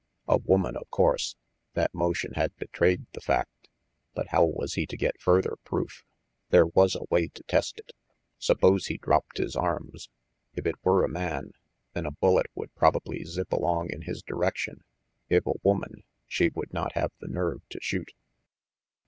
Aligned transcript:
A 0.27 0.39
woman, 0.39 0.75
of 0.75 0.89
course. 0.89 1.35
That 1.75 1.93
motion 1.93 2.33
had 2.33 2.55
betrayed 2.55 3.05
the 3.13 3.21
fact. 3.21 3.67
But 4.15 4.29
how 4.29 4.45
was 4.45 4.73
he 4.73 4.87
to 4.87 4.97
get 4.97 5.21
further 5.21 5.57
proof? 5.63 6.03
There 6.49 6.65
was 6.65 6.95
a 6.95 7.03
way 7.11 7.27
to 7.27 7.43
test 7.43 7.77
it. 7.77 7.91
Suppose 8.39 8.87
he 8.87 8.97
dropped 8.97 9.37
his 9.37 9.55
arms. 9.55 10.09
If 10.55 10.65
it 10.65 10.83
were 10.83 11.03
a 11.03 11.07
man, 11.07 11.51
then 11.93 12.07
a 12.07 12.11
bullet 12.19 12.47
would 12.55 12.73
probably 12.73 13.23
zip 13.25 13.51
along 13.53 13.91
in 13.91 14.01
his 14.01 14.23
direction; 14.23 14.83
if 15.29 15.45
a 15.45 15.53
woman, 15.61 16.01
she 16.25 16.49
would 16.49 16.73
not 16.73 16.93
have 16.93 17.11
the 17.19 17.27
nerve 17.27 17.61
to 17.69 17.77
shoot. 17.79 18.11